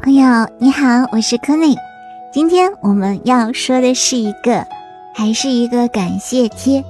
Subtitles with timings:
[0.00, 1.74] 朋友你好，我是柯内。
[2.32, 4.64] 今天我们要说的是一个，
[5.14, 6.84] 还是一个感谢贴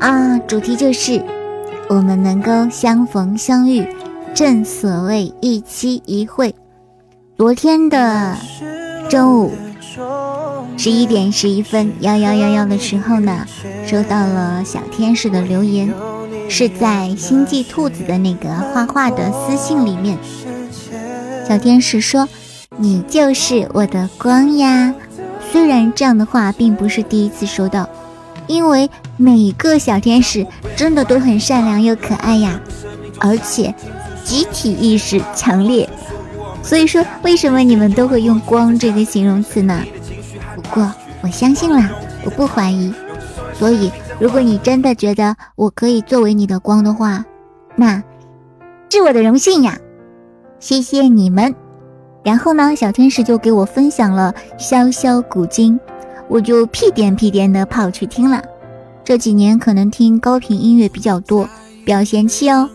[0.00, 0.38] 啊？
[0.38, 1.22] 主题就是
[1.88, 3.86] 我们能够相逢相遇，
[4.32, 6.54] 正所谓一期一会。
[7.36, 8.36] 昨天的
[9.10, 9.52] 中午
[10.78, 13.46] 十一点十一分幺幺幺幺的时候呢，
[13.86, 15.92] 收到了小天使的留言，
[16.48, 20.18] 是在星际兔子的那个画画的私信里面。
[21.46, 22.26] 小天使说
[22.78, 24.94] ：“你就是我的光呀！”
[25.52, 27.88] 虽然这样的话并不是第一次收到，
[28.46, 32.58] 因为每个小天使真的都很善良又可爱呀，
[33.20, 33.74] 而且
[34.24, 35.88] 集体意识强烈。
[36.62, 39.84] 所以说，为什么你们都会用“光”这个形容词呢？
[40.56, 41.90] 不过我相信啦，
[42.24, 42.92] 我不怀疑。
[43.52, 47.24] 所以，如果你真的觉得我可以作为你的光的话，
[47.76, 48.02] 那
[48.90, 49.78] 是我的荣幸呀。
[50.64, 51.54] 谢谢你们，
[52.22, 55.78] 然后呢，小天使就给我分享了《潇潇古今》，
[56.26, 58.42] 我就屁颠屁颠的跑去听了。
[59.04, 61.46] 这几年可能听高频音乐比较多，
[61.84, 62.70] 不要嫌弃哦。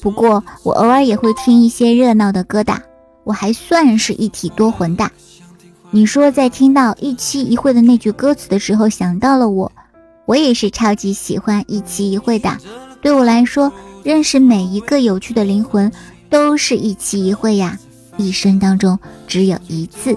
[0.00, 2.80] 不过我偶尔也会听一些热闹的歌的，
[3.24, 5.10] 我还算是一体多魂的。
[5.90, 9.72] 你说在听到一期一会的那句歌词的时候想到了我，
[10.26, 12.56] 我也是超级喜欢一期一会的。
[13.00, 13.72] 对我来说，
[14.04, 15.90] 认识每一个有趣的灵魂。
[16.32, 17.78] 都是一期一会呀，
[18.16, 20.16] 一生当中只有一次。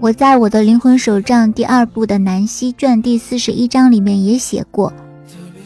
[0.00, 4.92] 我在我的灵魂手账第二部的南溪卷第四十一章里面也写过，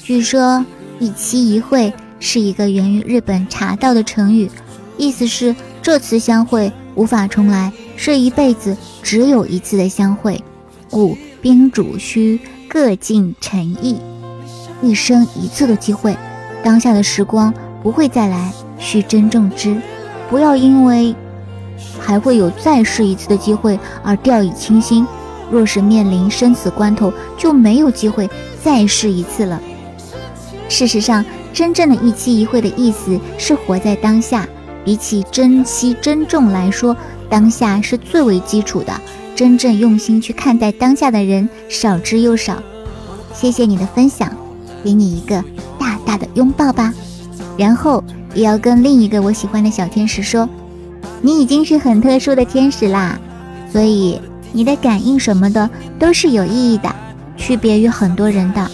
[0.03, 0.63] 据说
[1.01, 4.51] 一期一会是一个源于日本茶道的成语，
[4.99, 10.39] 意思是这次相会无法重来，是一辈子只有一次的相会，
[10.91, 13.99] 故宾主需各尽诚意，
[14.83, 16.15] 一生一次的机会，
[16.63, 18.53] 当下的时光不会再来。
[18.79, 19.77] 需珍重之，
[20.29, 21.15] 不要因为
[21.99, 25.07] 还会有再试一次的机会而掉以轻心。
[25.51, 28.29] 若是面临生死关头，就没有机会
[28.63, 29.61] 再试一次了。
[30.69, 34.49] 事实上，真正的一期一会的意思是活在当下。
[34.85, 36.97] 比起珍惜珍重来说，
[37.29, 38.93] 当下是最为基础的。
[39.37, 42.63] 真正用心去看待当下的人少之又少。
[43.33, 44.31] 谢谢你的分享，
[44.83, 45.43] 给你一个
[45.79, 46.93] 大大的拥抱吧。
[47.57, 48.03] 然后。
[48.35, 50.49] 也要跟另一个我喜欢的小天使说，
[51.23, 53.19] 你已经是很特殊的天使啦，
[53.73, 54.21] 所以
[54.53, 55.69] 你的感应什么的
[55.99, 56.95] 都是有意义的，
[57.37, 58.71] 区别于很多人的。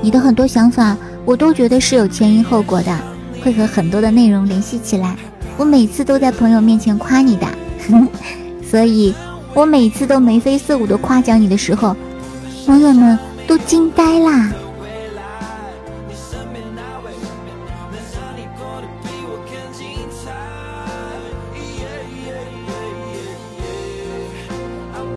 [0.00, 2.96] 你的很多想法，我都觉得是有前因后果的，
[3.42, 5.16] 会和很多的内容联系起来。
[5.56, 7.46] 我每次都在朋友面前夸你的，
[8.62, 9.12] 所以
[9.54, 11.96] 我每次都眉飞色舞的夸奖你的时候，
[12.64, 14.52] 朋友们都惊呆啦。